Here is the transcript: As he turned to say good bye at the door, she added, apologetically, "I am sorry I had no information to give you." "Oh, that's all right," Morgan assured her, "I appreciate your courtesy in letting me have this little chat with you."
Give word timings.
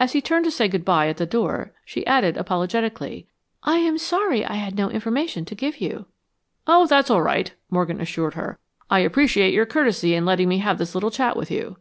As 0.00 0.14
he 0.14 0.22
turned 0.22 0.46
to 0.46 0.50
say 0.50 0.66
good 0.66 0.82
bye 0.82 1.08
at 1.08 1.18
the 1.18 1.26
door, 1.26 1.74
she 1.84 2.06
added, 2.06 2.38
apologetically, 2.38 3.26
"I 3.62 3.80
am 3.80 3.98
sorry 3.98 4.46
I 4.46 4.54
had 4.54 4.76
no 4.76 4.88
information 4.88 5.44
to 5.44 5.54
give 5.54 5.78
you." 5.78 6.06
"Oh, 6.66 6.86
that's 6.86 7.10
all 7.10 7.20
right," 7.20 7.52
Morgan 7.68 8.00
assured 8.00 8.32
her, 8.32 8.58
"I 8.88 9.00
appreciate 9.00 9.52
your 9.52 9.66
courtesy 9.66 10.14
in 10.14 10.24
letting 10.24 10.48
me 10.48 10.56
have 10.60 10.78
this 10.78 10.94
little 10.94 11.10
chat 11.10 11.36
with 11.36 11.50
you." 11.50 11.76